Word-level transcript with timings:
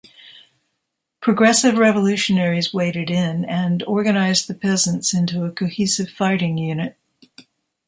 Progressive 1.21 1.77
revolutionaries 1.77 2.73
waded 2.73 3.11
in 3.11 3.45
and 3.45 3.83
organized 3.83 4.47
the 4.47 4.55
peasants 4.55 5.13
into 5.13 5.43
a 5.45 5.51
cohesive 5.51 6.09
fighting 6.09 6.57
unit. 6.57 6.97